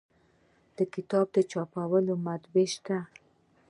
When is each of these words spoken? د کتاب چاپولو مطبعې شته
د 0.77 0.79
کتاب 0.93 1.27
چاپولو 1.51 2.13
مطبعې 2.27 2.65
شته 2.73 2.97